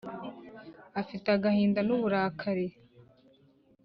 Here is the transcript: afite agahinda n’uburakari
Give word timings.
afite 1.01 1.27
agahinda 1.37 1.79
n’uburakari 1.87 2.67